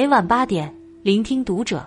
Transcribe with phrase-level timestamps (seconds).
[0.00, 1.86] 每晚八点，聆听读者。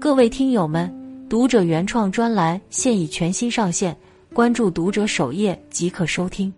[0.00, 0.92] 各位听友们，
[1.28, 3.96] 读者原创专栏现已全新上线，
[4.34, 6.52] 关注读者首页即可收听。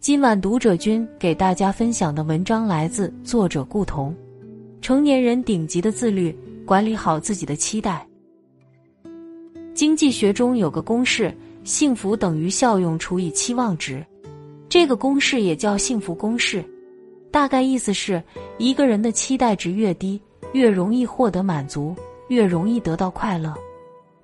[0.00, 4.14] 今晚读者君给大家分享的文章来自作者顾童。
[4.82, 8.06] 成年人顶级的自律，管理好自己的期待。
[9.72, 14.04] 经济学中有个公式：幸福等于效用除以期望值。
[14.68, 16.62] 这个公式也叫幸福公式。
[17.30, 18.22] 大概意思是，
[18.56, 20.20] 一个人的期待值越低，
[20.52, 21.94] 越容易获得满足，
[22.28, 23.54] 越容易得到快乐。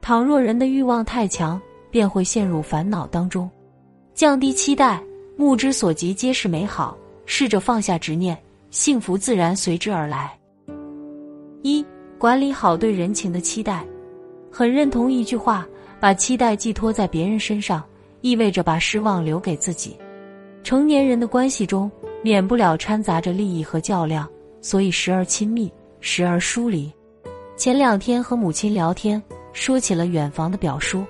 [0.01, 3.49] 倘若人的欲望太强，便会陷入烦恼当中。
[4.15, 5.03] 降低期待，
[5.37, 6.97] 目之所及皆是美好。
[7.27, 8.37] 试着放下执念，
[8.71, 10.39] 幸福自然随之而来。
[11.63, 11.85] 一、
[12.19, 13.85] 管理好对人情的期待。
[14.51, 15.67] 很认同一句话：
[15.99, 17.83] 把期待寄托在别人身上，
[18.21, 19.97] 意味着把失望留给自己。
[20.63, 21.91] 成年人的关系中。
[22.25, 24.27] 免不了掺杂着利益和较量，
[24.63, 26.91] 所以时而亲密，时而疏离。
[27.55, 29.23] 前两天和母亲聊天，
[29.53, 31.05] 说起了远房的表叔，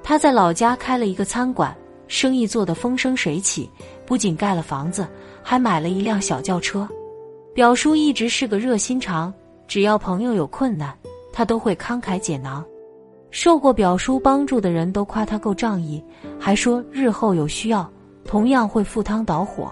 [0.00, 3.68] 他在老家开了一个餐馆，生意做得风生水起，
[4.06, 5.08] 不仅盖了房子，
[5.42, 6.88] 还买了一辆小轿车。
[7.52, 9.34] 表叔一直是个热心肠，
[9.66, 10.96] 只要朋友有困难，
[11.32, 12.64] 他都会慷慨解囊。
[13.32, 16.00] 受过表叔帮助的人都夸他够仗义，
[16.38, 17.90] 还说日后有需要，
[18.24, 19.68] 同样会赴汤蹈火。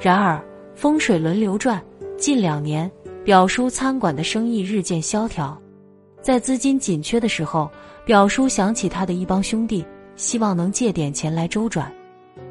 [0.00, 0.42] 然而
[0.74, 1.82] 风水轮流转，
[2.18, 2.90] 近两年
[3.24, 5.58] 表叔餐馆的生意日渐萧条，
[6.20, 7.70] 在资金紧缺的时候，
[8.04, 9.84] 表叔想起他的一帮兄弟，
[10.16, 11.90] 希望能借点钱来周转。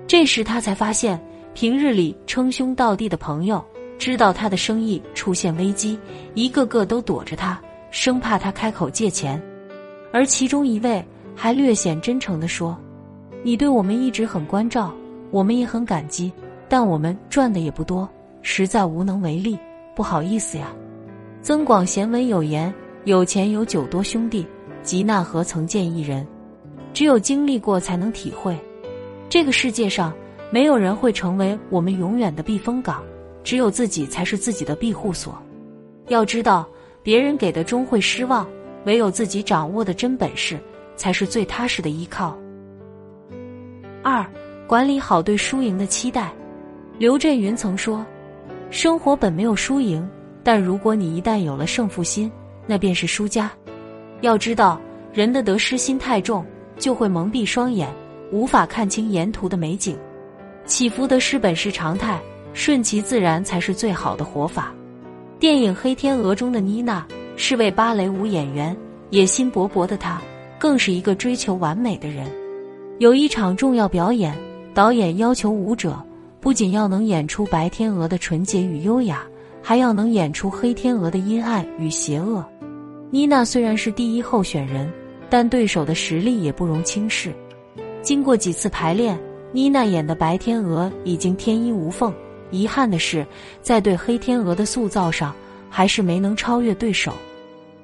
[0.07, 1.19] 这时他才发现，
[1.53, 3.63] 平日里称兄道弟的朋友，
[3.99, 5.99] 知道他的生意出现危机，
[6.33, 9.41] 一个个都躲着他，生怕他开口借钱。
[10.11, 11.03] 而其中一位
[11.35, 12.77] 还略显真诚地说
[13.43, 14.93] ：“你对我们一直很关照，
[15.29, 16.31] 我们也很感激。”
[16.67, 18.09] 但我们赚的也不多，
[18.41, 19.57] 实在无能为力，
[19.95, 20.69] 不好意思呀。
[21.41, 22.73] 增广贤文有言
[23.05, 24.45] ：“有钱有酒多兄弟，
[24.81, 26.25] 急难何曾见一人。”
[26.93, 28.57] 只有经历过，才能体会。
[29.27, 30.13] 这个世界上，
[30.51, 33.03] 没有人会成为我们永远的避风港，
[33.43, 35.37] 只有自己才是自己的庇护所。
[36.07, 36.67] 要知道，
[37.01, 38.47] 别人给的终会失望，
[38.85, 40.59] 唯有自己掌握的真本事，
[40.95, 42.37] 才是最踏实的依靠。
[44.03, 44.25] 二，
[44.67, 46.31] 管理好对输赢的期待。
[47.03, 48.05] 刘震云曾说
[48.71, 50.09] ：“生活本没有输赢，
[50.41, 52.31] 但如果你一旦有了胜负心，
[52.65, 53.51] 那便是输家。
[54.21, 54.79] 要知道，
[55.11, 56.45] 人的得失心太重，
[56.77, 57.89] 就会蒙蔽双眼，
[58.31, 59.97] 无法看清沿途的美景。
[60.65, 62.21] 起伏得失本是常态，
[62.53, 64.73] 顺其自然才是最好的活法。”
[65.37, 68.73] 电影《黑天鹅》中的妮娜是位芭蕾舞演员，
[69.09, 70.21] 野心勃勃的她，
[70.57, 72.25] 更是一个追求完美的人。
[72.99, 74.33] 有一场重要表演，
[74.73, 76.01] 导演要求舞者。
[76.43, 79.25] 不仅要能演出白天鹅的纯洁与优雅，
[79.61, 82.45] 还要能演出黑天鹅的阴暗与邪恶。
[83.09, 84.91] 妮娜虽然是第一候选人，
[85.29, 87.33] 但对手的实力也不容轻视。
[88.01, 89.17] 经过几次排练，
[89.53, 92.13] 妮娜演的白天鹅已经天衣无缝。
[92.51, 93.25] 遗憾的是，
[93.61, 95.33] 在对黑天鹅的塑造上，
[95.69, 97.13] 还是没能超越对手。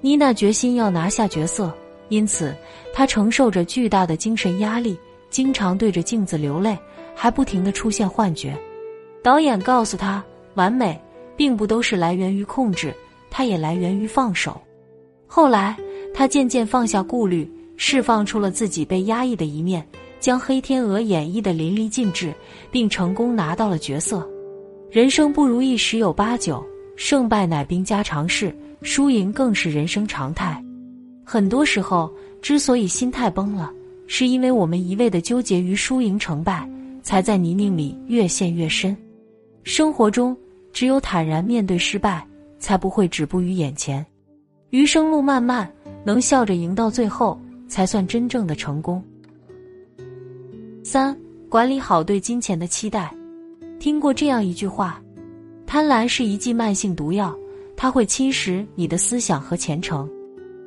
[0.02, 1.74] 妮娜决心要拿下角色，
[2.10, 2.54] 因此
[2.94, 5.00] 她承受着巨大的精神压力，
[5.30, 6.78] 经常对着镜子流泪。
[7.22, 8.58] 还不停的出现幻觉，
[9.22, 10.98] 导演告诉他，完美
[11.36, 12.96] 并不都是来源于控制，
[13.30, 14.58] 它也来源于放手。
[15.28, 15.76] 后来，
[16.16, 19.86] 他渐渐放下顾虑，释放出了自己被压抑的一面，
[20.22, 22.34] 将黑天鹅演绎的淋漓尽致，
[22.72, 24.26] 并成功拿到了角色。
[24.90, 26.66] 人生不如意十有八九，
[26.96, 30.64] 胜败乃兵家常事，输赢更是人生常态。
[31.26, 32.10] 很多时候，
[32.42, 33.70] 之所以心态崩了，
[34.08, 36.66] 是因为我们一味的纠结于输赢成败。
[37.10, 38.96] 才在泥泞里越陷越深。
[39.64, 40.38] 生活中，
[40.72, 42.24] 只有坦然面对失败，
[42.60, 44.06] 才不会止步于眼前。
[44.70, 45.68] 余生路漫漫，
[46.04, 47.36] 能笑着赢到最后，
[47.68, 49.04] 才算真正的成功。
[50.84, 51.18] 三、
[51.50, 53.12] 管理好对金钱的期待。
[53.80, 55.02] 听过这样一句话：
[55.66, 57.36] 贪婪是一剂慢性毒药，
[57.76, 60.08] 它会侵蚀你的思想和前程。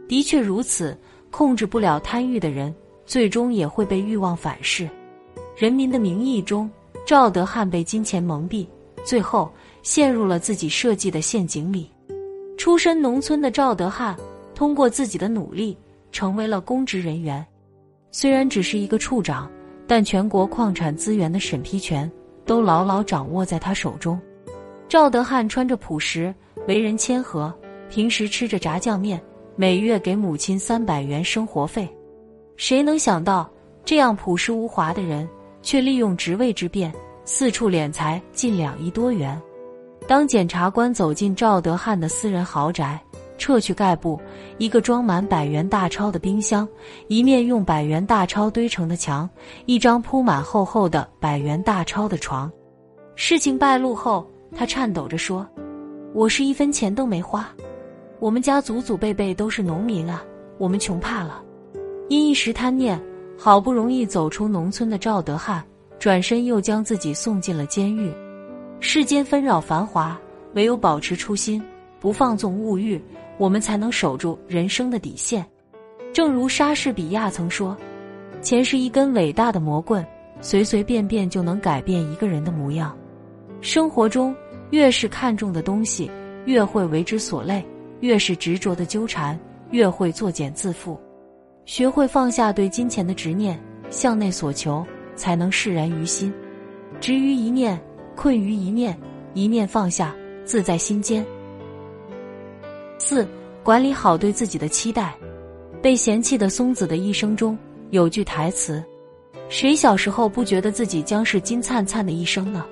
[0.09, 0.99] 的确如此，
[1.31, 2.75] 控制不了贪欲的人，
[3.07, 4.87] 最终也会被欲望反噬。
[5.57, 6.71] 《人民的名义》中，
[7.07, 8.67] 赵德汉被金钱蒙蔽，
[9.05, 9.53] 最后
[9.83, 11.91] 陷入了自己设计的陷阱里。
[12.57, 14.17] 出身农村的赵德汉，
[14.55, 15.77] 通过自己的努力，
[16.11, 17.45] 成为了公职人员。
[18.11, 19.51] 虽然只是一个处长，
[19.87, 22.11] 但全国矿产资源的审批权
[22.47, 24.21] 都牢牢掌握在他手中。
[24.89, 26.35] 赵德汉穿着朴实，
[26.67, 27.53] 为人谦和，
[27.91, 29.21] 平时吃着炸酱面，
[29.57, 31.89] 每月给母亲三百元生活费。
[32.57, 33.51] 谁能想到，
[33.85, 35.29] 这样朴实无华的人？
[35.63, 36.93] 却利用职位之便，
[37.25, 39.41] 四处敛财近两亿多元。
[40.07, 43.01] 当检察官走进赵德汉的私人豪宅，
[43.39, 44.21] 撤去盖布，
[44.59, 46.69] 一个装满百元大钞的冰箱，
[47.07, 49.29] 一面用百元大钞堆成的墙，
[49.67, 52.51] 一张铺满厚厚的百元大钞的床。
[53.15, 55.47] 事情败露后，他颤抖着说
[56.13, 57.49] ：“我是一分钱都没花，
[58.19, 60.23] 我们家祖祖辈辈都是农民啊，
[60.59, 61.43] 我们穷怕了。”
[62.09, 63.01] 因一时贪念，
[63.45, 65.65] 好不容易走出农村的赵德汉，
[65.99, 68.09] 转身又将自己送进了监狱。
[68.79, 70.17] 世间纷扰繁华，
[70.55, 71.61] 唯有保持初心，
[71.99, 73.03] 不放纵物欲，
[73.39, 75.45] 我们才能守住人生的底线。
[76.13, 77.77] 正如莎士比亚曾说
[78.41, 80.07] ：“钱是一根伟大的魔棍，
[80.41, 82.97] 随随便便就能改变一个人的模样。”
[83.61, 84.33] 生活中，
[84.71, 86.09] 越是看重的东西，
[86.45, 87.61] 越会为之所累；
[88.03, 89.37] 越是执着的纠缠，
[89.73, 90.97] 越会作茧自缚。
[91.73, 93.59] 学会放下对金钱的执念，
[93.89, 94.87] 向内所求，
[95.17, 96.31] 才能释然于心。
[97.01, 97.81] 执于一念。
[98.15, 98.95] 困于一念，
[99.33, 100.15] 一念放下，
[100.45, 101.25] 自在心间。
[102.99, 103.27] 四、
[103.63, 105.15] 管理好对自己的期待。
[105.81, 107.57] 被嫌弃的松子的一生中
[107.89, 108.85] 有句台词
[109.49, 112.67] ：“谁小时候不觉得自己将是金灿灿的一生呢？”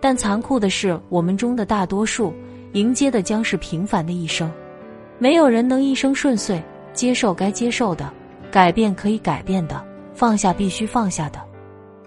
[0.00, 2.32] 但残酷的是，我们中的大多数
[2.74, 4.48] 迎接的将是平凡的一生。
[5.18, 6.62] 没有人能一生顺遂，
[6.92, 8.08] 接受该接受的，
[8.50, 9.84] 改变可以改变的，
[10.14, 11.38] 放下必须放下的。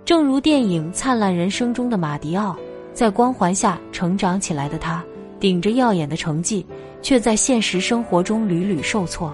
[0.03, 2.55] 正如电影《灿烂人生》中的马迪奥，
[2.93, 5.03] 在光环下成长起来的他，
[5.39, 6.65] 顶着耀眼的成绩，
[7.01, 9.33] 却在现实生活中屡屡受挫。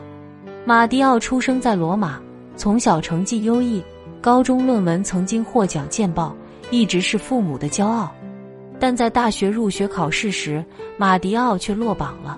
[0.65, 2.19] 马迪奥出生在罗马，
[2.55, 3.81] 从小成绩优异，
[4.19, 6.35] 高中论文曾经获奖见报，
[6.69, 8.11] 一直是父母的骄傲。
[8.79, 10.63] 但在大学入学考试时，
[10.97, 12.37] 马迪奥却落榜了。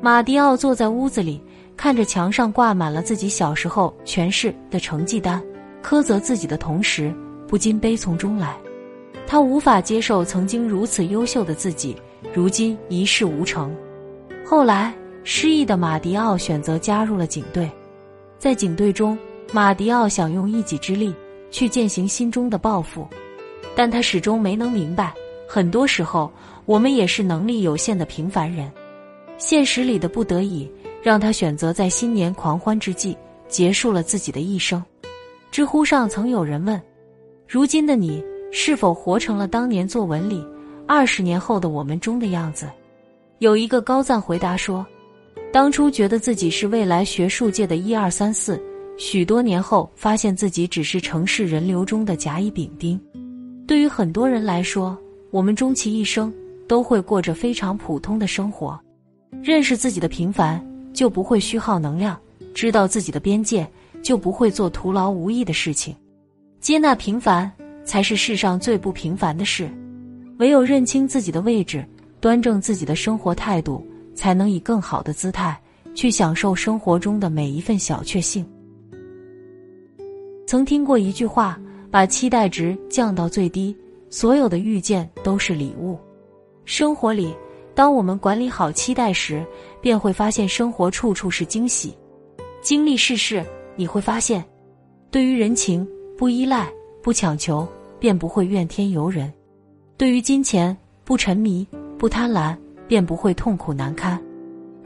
[0.00, 1.42] 马迪奥坐在屋子里，
[1.76, 5.42] 看着墙上挂满了自己小时候全市的成绩单，
[5.82, 7.14] 苛责自己的同时。
[7.46, 8.56] 不禁悲从中来，
[9.26, 11.94] 他无法接受曾经如此优秀的自己，
[12.32, 13.72] 如今一事无成。
[14.44, 14.92] 后来，
[15.22, 17.70] 失意的马迪奥选择加入了警队，
[18.38, 19.16] 在警队中，
[19.52, 21.14] 马迪奥想用一己之力
[21.50, 23.06] 去践行心中的抱负，
[23.76, 25.12] 但他始终没能明白，
[25.46, 26.32] 很多时候
[26.64, 28.72] 我们也是能力有限的平凡人。
[29.38, 30.68] 现实里的不得已，
[31.04, 33.14] 让他选择在新年狂欢之际
[33.46, 34.82] 结束了自己的一生。
[35.50, 36.80] 知乎上曾有人问。
[37.46, 40.42] 如今的你是否活成了当年作文里
[40.86, 42.70] 二十年后的我们中的样子？
[43.38, 44.84] 有一个高赞回答说
[45.52, 48.58] ：“当初觉得自己是未来学术界的一二三四，
[48.96, 52.98] 许多年后发现自己只是城市人流中的甲乙丙丁。”
[53.68, 54.96] 对于很多人来说，
[55.30, 56.32] 我们终其一生
[56.66, 58.80] 都会过着非常普通的生活。
[59.42, 62.16] 认识自己的平凡，就不会虚耗能量；
[62.54, 63.68] 知道自己的边界，
[64.02, 65.94] 就不会做徒劳无益的事情。
[66.60, 67.50] 接纳平凡，
[67.84, 69.68] 才是世上最不平凡的事。
[70.38, 71.84] 唯有认清自己的位置，
[72.20, 75.60] 端正自己的生活态度，才能以更好的姿态
[75.94, 78.46] 去享受生活中的每一份小确幸。
[80.46, 81.60] 曾听过一句话：
[81.90, 83.76] 把期待值降到最低，
[84.10, 85.98] 所有的遇见都是礼物。
[86.64, 87.34] 生活里，
[87.74, 89.44] 当我们管理好期待时，
[89.80, 91.96] 便会发现生活处处是惊喜。
[92.60, 93.44] 经历世事，
[93.76, 94.44] 你会发现，
[95.10, 95.86] 对于人情。
[96.16, 96.72] 不依赖，
[97.02, 97.66] 不强求，
[97.98, 99.28] 便不会怨天尤人；
[99.96, 101.66] 对于金钱，不沉迷，
[101.98, 102.56] 不贪婪，
[102.86, 104.16] 便不会痛苦难堪；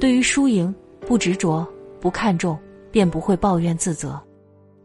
[0.01, 1.67] 对于输赢，不执着，
[2.01, 2.59] 不看重，
[2.91, 4.19] 便不会抱怨自责；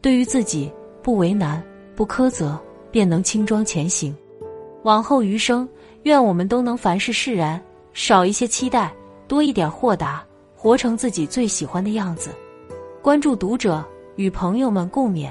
[0.02, 0.70] 对于自己，
[1.02, 1.64] 不为难，
[1.96, 2.60] 不苛责，
[2.92, 4.14] 便能轻装前行。
[4.84, 5.68] 往后余生，
[6.04, 7.60] 愿我们都能凡事释然，
[7.94, 8.92] 少一些期待，
[9.28, 12.32] 多一点豁达，活成自己最喜欢的样子。
[13.02, 13.84] 关注读者，
[14.16, 15.30] 与朋友们共勉。